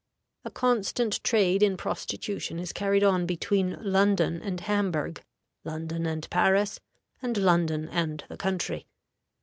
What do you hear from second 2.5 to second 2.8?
is